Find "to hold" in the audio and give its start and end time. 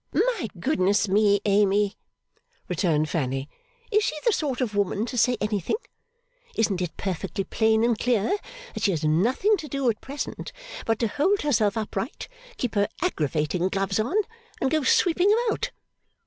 10.97-11.43